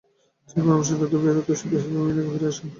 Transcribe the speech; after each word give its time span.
তিনি 0.41 0.55
তার 0.55 0.65
পরামর্শদাতা 0.65 1.17
বেয়ারের 1.21 1.41
উত্তরসূরি 1.41 1.73
হিসেবে 1.73 1.93
মিউনিখে 1.95 2.31
ফিরে 2.31 2.47
আসেন। 2.51 2.67